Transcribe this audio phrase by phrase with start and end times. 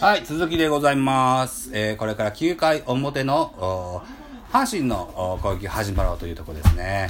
[0.00, 1.70] はい、続きでございます。
[1.74, 4.02] えーこれから9回表の、
[4.50, 7.08] 阪神の攻撃始まろうというとこですね。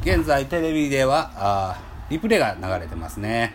[0.00, 1.76] 現在テレビでは、
[2.10, 3.54] リプレイが流れてますね。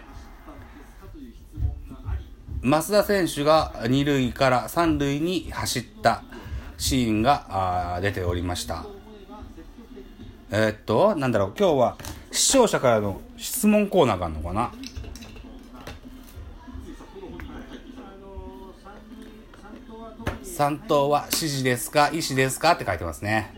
[2.64, 6.24] 増田選手が2塁から3塁に走った
[6.78, 8.86] シーンが出ておりました。
[10.52, 11.98] えーっと、なんだろう、今日は
[12.32, 14.72] 視聴者からの質問コーナーがあるのかな
[20.60, 23.54] 三頭は指示ですか意思ですかって書いてますね。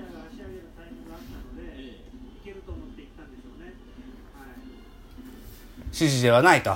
[5.85, 6.75] 指示ではないと。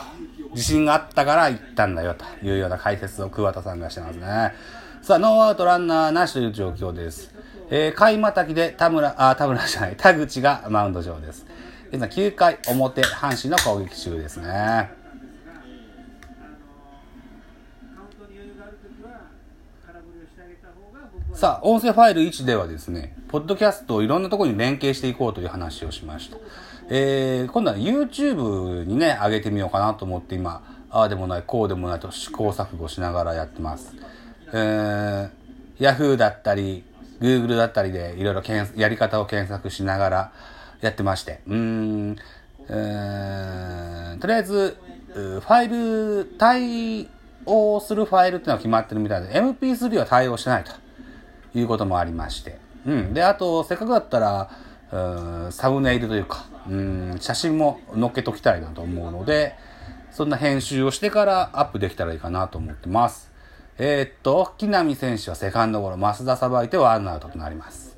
[0.54, 4.56] 自信があったから言ったんだよというような解説を桑田さんがしてますね。
[5.04, 7.32] さあ、ノーアウトランナーなしという状況です。
[7.70, 11.46] えー、回またぎで田村、あ、田村じゃない、田口がマウンド上です。
[11.92, 14.95] 現在9回表、阪神の攻撃中ですね。
[21.36, 26.38] さあ、音声ファイル1ではですね、ポッドキャストをいろんなところに連携していこうという話をしました。
[26.90, 33.94] えー、今度は YouTube にね、上げてみようかなと思って今、ああでもない、こうでもないと試行錯誤しながらやってます。
[34.54, 35.30] えー、
[35.78, 36.86] Yahoo だったり、
[37.20, 38.42] Google だったりでいろいろ
[38.78, 40.32] やり方を検索しながら
[40.80, 42.16] やってまして、うーん、
[42.70, 44.78] えー、とりあえず、
[45.14, 47.10] ファイル、対
[47.46, 50.85] 応するファイルっていうのは決まってるみたいで、MP3 は対応してないと。
[51.60, 52.58] いうこともありまして。
[52.86, 53.14] うん。
[53.14, 54.50] で、あと、せっかくだったら、
[54.92, 59.56] うんサムネイルというか、うん、写真も載っけときたいなと思うので、
[60.12, 63.32] そんな編集をしてからアップできたらいいかなと思ってます。
[63.78, 67.98] えーっと、木浪選手はセカンドゴロ、増田さばいてワンアウトとなります。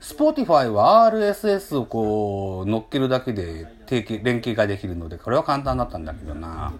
[0.00, 6.74] Spotify は RSS をこう乗っけるだけで提携連携ができるので、これは簡単だったんだけどな。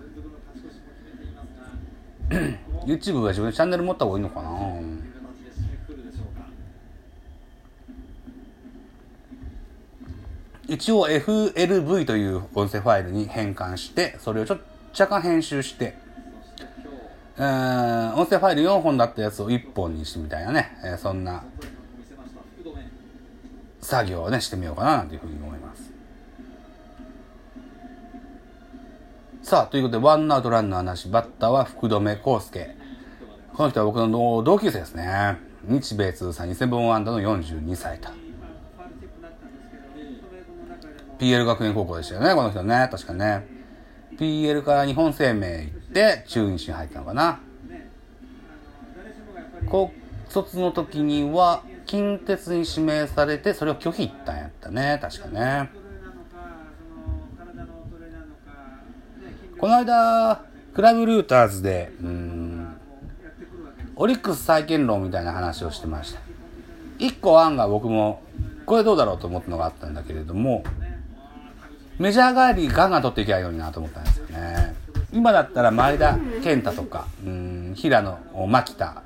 [2.84, 4.50] YouTube は自分でチャンネル持った方がいいのかな？
[10.68, 14.64] 一応 FLV という音声ファイルに変換して、それをちょっと
[15.02, 15.96] 若干編集して、
[17.36, 21.44] えー音声ファイル4本だったやつを1本にしてみたいなね、えーそんな
[23.80, 25.91] 作業をね、してみようかななんていうふうに思います。
[29.42, 32.76] さあ、ということで、ワンアウトランナーなし、バッターは福留康介。
[33.54, 35.36] この人は僕の同級生ですね。
[35.64, 38.08] 日米通算2000本安打の42歳と。
[41.18, 42.88] PL 学園高校でしたよね、この人ね。
[42.88, 43.44] 確かね。
[44.16, 47.40] PL から日本生命行って、中日に入ったのかな。
[49.68, 49.90] 高
[50.28, 55.00] 卒の時には、近鉄に指名されて、それを拒否いったんやったね。
[55.02, 55.81] 確かね。
[59.62, 60.42] この間、
[60.74, 62.76] クラブルーターズで、うん、
[63.94, 66.18] オリックス再建論みたいな話をしてました。
[66.98, 68.22] 一個案が僕も、
[68.66, 70.64] これどうだろうと思ったのがあったんだけれども、
[72.00, 74.74] メジャー帰りガンガン取っていけばいいのになと思ったんですよね。
[75.12, 78.18] 今だったら前田健太とか、うん、平野、
[78.48, 79.04] 牧田、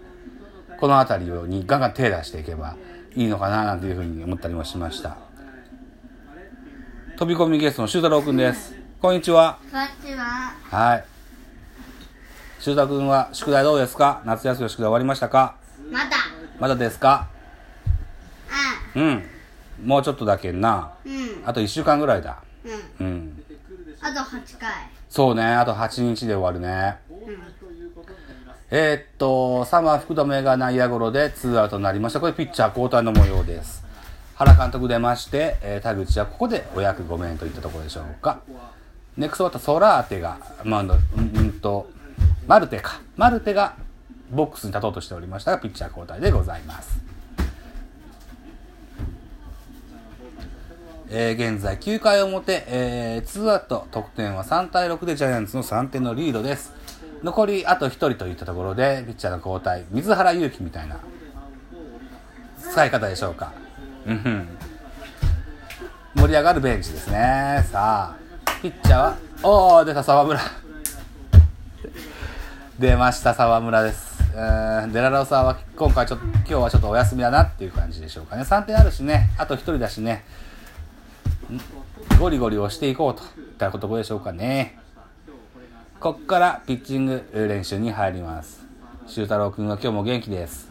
[0.81, 2.77] この辺りにガンガン手出していけば
[3.15, 5.19] いいのかななんていうふうに思ったりもしました。
[7.19, 8.86] 飛び込みゲストの修太郎くんです。
[9.07, 9.57] こんにちは。
[9.71, 10.53] こんにちは。
[10.65, 11.05] はい。
[12.59, 14.21] 修太くんは宿題どうですか？
[14.25, 15.55] 夏休みの宿題終わりましたか？
[15.93, 16.11] まだ。
[16.59, 17.29] まだですか？
[18.97, 19.23] ううん。
[19.85, 20.91] もうちょっとだけんな。
[21.05, 21.09] ん。
[21.09, 21.43] うん。
[21.47, 22.43] あと1週間ぐらいだ。
[22.99, 23.07] うん。
[23.07, 23.43] うん。
[24.01, 24.71] あと8回。
[25.09, 25.45] そうね。
[25.55, 26.99] あと8日で終わるね。
[27.09, 27.39] うん。
[28.73, 32.19] えーっと、サマー福留が内野ゴロでツーアウトになりました。
[32.19, 33.85] これピッチャー交代の模様です。
[34.35, 38.41] 原監督出まして、えー田口はここでお役御免といったところでしょうか。
[39.17, 41.89] ネクストバッターソラーテが、マウンド、うんと、
[42.47, 43.01] マルテか。
[43.17, 43.75] マルテが
[44.31, 47.01] ボックスに立とうとしておりましたが、ピッチャー交代でございます。
[51.09, 56.75] えー現在9回表、えー、2アウト、得点は3対6でジャイアンツの3点のリードです。
[57.23, 60.99] 残りあと1人といったところで、ピッチャーの交代、水原勇気みたいな
[62.59, 63.53] 使い方でしょうか。
[64.07, 64.49] うんん
[66.17, 67.65] 盛り上がるベンチですね。
[67.71, 68.26] さあ、
[68.63, 70.41] ピッチャーは、おー、出た沢村。
[72.79, 74.17] 出ました、沢村です。
[74.35, 78.43] えーデラロサは今回ちょっと、今日はちょっとお休みだなっていう感じでしょうかね。
[78.43, 80.25] 3点あるしね、あと1人だしね、
[82.19, 84.79] ゴリゴリをしていこうといったことでしょうかね。
[86.01, 88.65] こっからピッチング練習に入ります。
[89.07, 90.71] 修太郎くんは今日も元気です。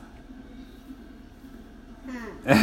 [2.45, 2.55] で、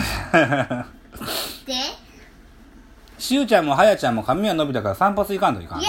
[3.22, 5.86] しゅうちゃんもはやちゃんも髪は伸びたから散髪行かんといかんな。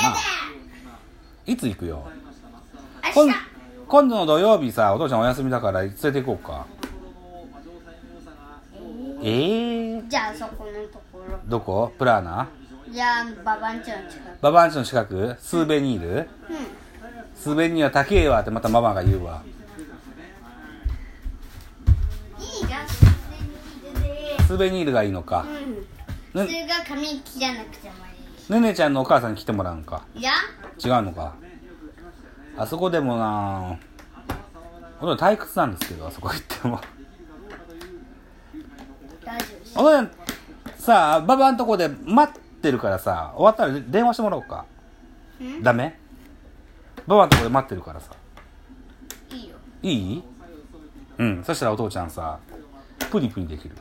[1.48, 2.08] いつ行くよ？
[3.16, 3.40] 明今日。
[3.88, 6.68] 今度の土曜日さお父ちゃんお休みだから連れて行こうか。
[9.24, 11.40] えー、じゃあそこのところ。
[11.48, 11.92] どこ？
[11.98, 12.48] プラーナ？
[12.92, 14.40] じゃあババンチの近く。
[14.40, 15.36] ババンチの近く？
[15.40, 16.10] スーベニール？
[16.18, 16.28] うん。
[17.36, 19.42] スーベニールは高えわってまたママが言うわ。
[24.46, 25.48] スーベニールがいいのか。
[25.48, 25.88] うん
[26.34, 27.96] そねれが髪切らなくても
[28.50, 30.06] いねねちゃんのお母さんに来てもらうんか。
[30.16, 30.32] いいや？
[30.84, 31.36] 違うのか？
[32.58, 33.78] あそこでもな
[35.00, 36.80] 俺退屈なんですけどあそこ行っても。
[39.24, 39.80] 大丈夫です。
[39.80, 40.08] 俺
[40.78, 44.66] さあババんとこで待ってるからさ終わったら電話してもらおうか。
[45.42, 45.64] ん？
[45.64, 45.98] ダメ？
[47.08, 48.12] ババんとこで待ってるからさ。
[49.32, 49.56] いいよ。
[49.82, 50.24] いい？
[51.20, 51.44] うん。
[51.44, 52.40] そしたらお父ちゃんさ
[53.10, 53.76] プニプニできる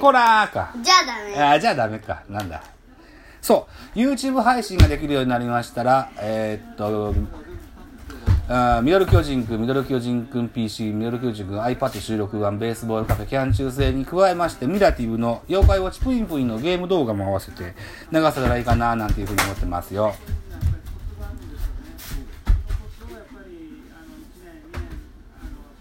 [0.00, 0.74] こらーか。
[0.82, 1.34] じゃあダメ。
[1.42, 2.22] あーじゃあダメか。
[2.28, 2.62] なんだ。
[3.40, 7.14] そう、YouTube 配信ができるようになりましたら、えーっと、
[8.48, 17.74] あーミドル巨人くん、ミドル巨人くん PC、ミドル巨人くん iPad 収録版、ベースボールカフェ、キャン中制に加えまして、ミラティブの妖怪ウォッチプインプインのゲーム動画も合わせて
[18.10, 20.14] 流せたらいいかななんていうふうに思ってますよ。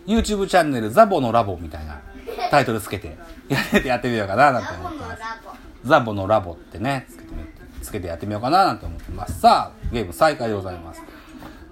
[0.06, 2.00] YouTube チャンネルザボのラボみたいな
[2.50, 3.18] タイトルつけて
[3.86, 5.22] やってみようかななんて思ってます。
[5.84, 7.44] ザボのラボってね、つけてみ
[7.82, 9.40] つけてやってみようかななんて思ってます。
[9.40, 11.02] さあ、ゲーム再開でございます。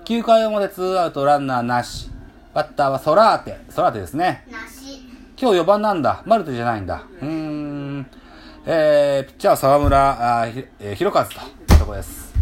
[0.06, 2.12] 9回表ツーアウトランナーなし。
[2.54, 3.60] バッターはソラーテ。
[3.70, 4.46] ソラーテですね。
[4.50, 5.02] なし
[5.38, 6.24] 今日4番なんだ。
[6.26, 7.04] マルテじゃないんだ。
[7.22, 8.08] うーん。
[8.66, 11.32] えー、ピッチャーは沢村、あーひえー、広和と
[11.78, 12.34] とこです。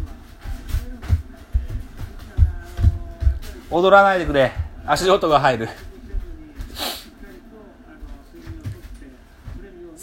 [3.71, 4.51] 踊らないでくれ。
[4.85, 5.69] 足音が入る。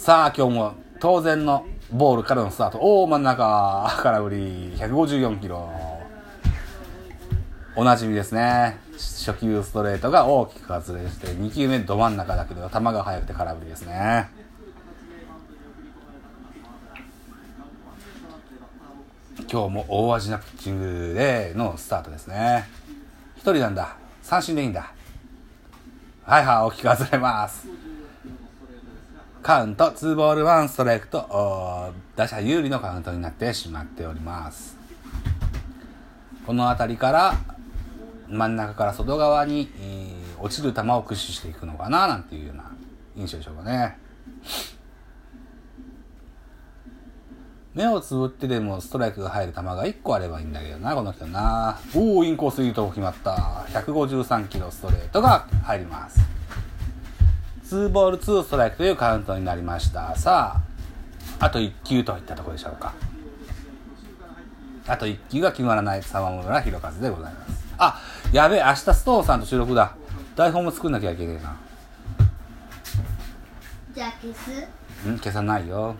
[0.01, 2.79] さあ、今日も当然のボールからのスタート。
[2.81, 4.35] おー、真ん中、空振り、
[4.75, 5.69] 154キロ。
[7.75, 8.79] おなじみですね。
[8.93, 14.27] 初球ストレートが大きく外れして、2球目ど真ん中だけど、球が速くて空振りですね。
[19.47, 22.67] 今日も大味なピッチングでのスタートですね。
[23.35, 23.97] 一人なんだ。
[24.23, 24.91] 三振でいいんだ。
[26.23, 27.90] はいはい、大きく外れます。
[29.41, 34.77] カウント、2ボール1ストライクと、打者有利のカウントになってしまっております。
[36.45, 37.33] この辺りから、
[38.27, 42.71] 真ん中から外側に、えー落ちる球を駆使していくのかな、なんていうような
[43.15, 43.97] 印象でしょうかね。
[47.73, 51.79] 目をつぶってでもストライクが入る球が1個あればいいんだけどな、この人な。
[51.95, 53.31] おお、インコースいいとこ決まった。
[53.69, 56.19] 153キロストレートが入ります。
[57.71, 60.13] 2ボール2ストライクというカウントになりました。
[60.17, 60.59] さ
[61.39, 62.93] あ、あと1球といったところでしょうか。
[64.87, 67.65] あと1球が決まらない沢村弘和でございます。
[67.77, 68.01] あ、
[68.33, 69.95] やべえ、明日ストーンさんと収録だ。
[70.35, 71.55] 台本も作んなきゃいけねえな。
[73.95, 75.95] じゃあ消すん消さないよ。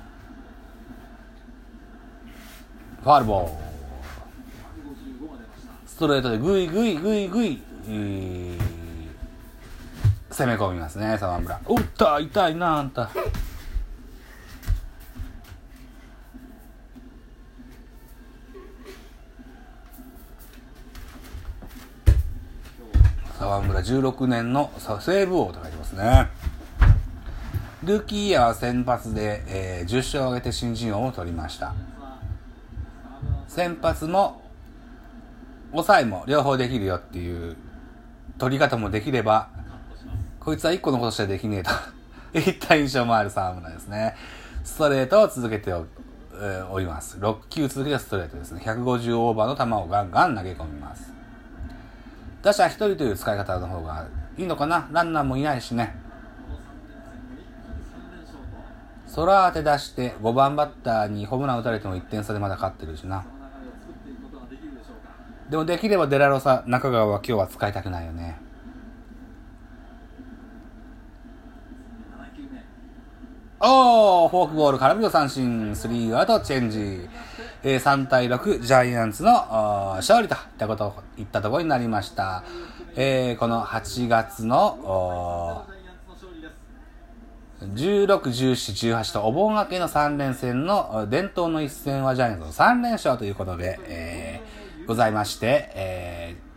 [3.01, 3.51] ファールボール。
[5.85, 8.70] ストレートでグイグイグイグイ、えー
[10.41, 11.61] 攻め込みますね、沢村。
[11.67, 13.11] おった痛いな、あんた。
[23.37, 26.29] 沢村16年の西武王と書いてますね。
[27.83, 31.75] ルーキーイヤーは先発で、えー10勝を挙げて新人王を取りました。
[33.47, 34.41] 先発も、
[35.69, 37.57] 抑えも両方できるよっていう
[38.39, 39.60] 取り方もできれば、
[40.43, 41.63] こいつは1個のことしかできね
[42.33, 44.15] えといった印象もある沢村ですね。
[44.63, 45.85] ストレートを続けてお,、
[46.33, 47.19] えーおります。
[47.19, 48.61] 6球続けてストレートですね。
[48.65, 51.13] 150オーバーの球をガンガン投げ込みます。
[52.41, 54.89] 打者1人という使い方の方がいいのかな？
[54.91, 55.95] ランナーもいないしね。
[59.15, 63.25] 空当て出して5番バッターにホームラン打たれても1点差でまだ勝ってるしな。
[65.51, 68.39] でもできればデラロサ、中川は今日は使いたくないよね。
[73.63, 77.07] おー、フォークボール、空振りの三振、スリーアウト、チェンジ。
[77.63, 79.31] えー3対6、ジャイアンツの
[79.97, 82.43] 勝利とったこと、いったところになりました。
[82.95, 85.65] えーこの8月のお
[87.75, 96.50] 16、17、18とお盆明けの3連戦の伝統の一戦はジャイアンツの3連勝ということで、えーございまして、えー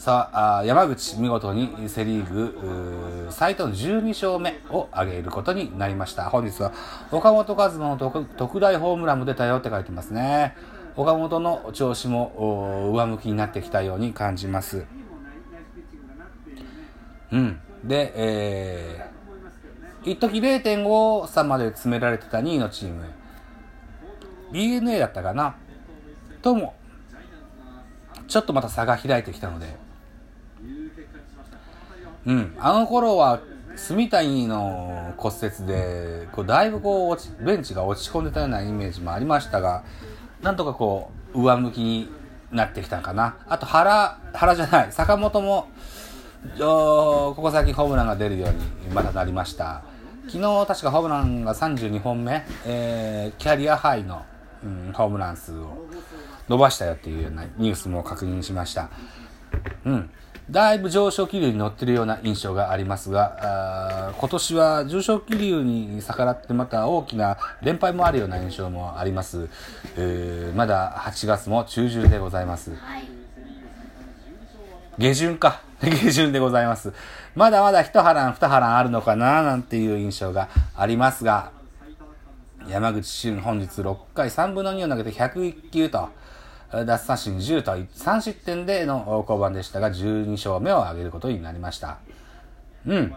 [0.00, 0.30] さ
[0.60, 6.30] あ、山口見事にセリーグー最多の12勝目を挙げることになりました。
[6.30, 6.72] 本日は
[7.12, 10.56] 岡本和真の特特大ホームランも出たよって書いてますね。
[10.96, 14.86] 岡本の調子も上向きになってきたように感じます。
[17.30, 17.60] うん。
[17.84, 23.04] で、えー、一時0.5差まで詰められてた2位のチーム、
[24.50, 25.56] DNA だったかな
[26.40, 26.74] とも、
[28.28, 29.89] ちょっとまた差が開いてきたので、
[32.26, 33.40] うん、あの頃は、
[33.76, 39.84] 住谷の骨折で、こうだいぶこうベンチが落ち込んでたようなイメージもありましたが、
[40.42, 42.08] なんとかこう、上向きに
[42.50, 43.36] なってきたかな。
[43.48, 45.68] あと原、原じゃない、坂本も、
[46.58, 49.82] ここ最近ホームランが出るようにまたなりました。
[50.26, 54.24] 昨日確かホームランが32本目、えー、キャリアハイの、
[54.62, 55.86] うん、ホームラン数を
[56.48, 58.90] 伸ばしたよっていうようなニュースも確認しました。
[59.84, 60.10] うん。
[60.50, 69.48] だいぶ上昇気流に乗ってるような印象がありますが、今年は上昇気流に逆らってまた大きな連敗もあるような印象もあります。
[69.96, 72.72] えー、まだ8月も中旬でございます。
[74.98, 75.62] 下旬か。
[75.80, 76.92] 下旬でございます。
[77.36, 81.52] まだまだ一波乱二波乱あるのかななんていう印象がありますが、
[82.68, 86.08] 山口俊本日6回3分の2を投げて101球と、
[86.72, 91.98] 奪三振10と3失点での降板でしたが、12勝目を挙げることになりました。
[92.86, 93.14] うん。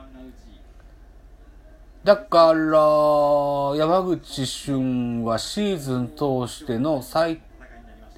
[2.03, 7.41] だから、山口俊はシーズン通しての最、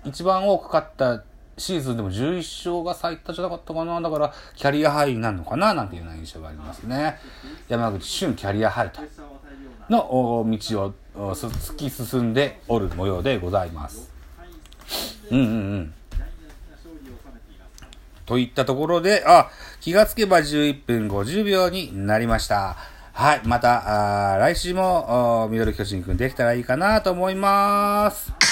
[0.06, 1.24] 一番多く勝った
[1.58, 2.38] シーズンでも11
[2.72, 4.01] 勝が最多じゃなかったかな。
[4.01, 7.20] だから、キャリアハイになるのかななんていうような印象がありますね。
[7.68, 9.01] 山口俊キャリアハイと
[9.89, 10.94] の道を
[11.34, 14.14] 突き進んでおる模様でございます。
[15.32, 15.94] うんうんうん。
[18.25, 19.50] といったところで、あ、
[19.82, 22.75] 気がつけば11分50秒になりました。
[23.13, 23.41] はい。
[23.46, 28.44] また、あ来週も、ミドル巨人くんできたらいいかなと思います。